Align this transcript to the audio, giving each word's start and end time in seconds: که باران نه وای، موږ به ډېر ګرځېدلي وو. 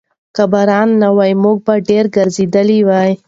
که 0.35 0.43
باران 0.51 0.89
نه 1.01 1.09
وای، 1.17 1.31
موږ 1.43 1.57
به 1.65 1.73
ډېر 1.89 2.05
ګرځېدلي 2.15 2.79
وو. 2.87 3.03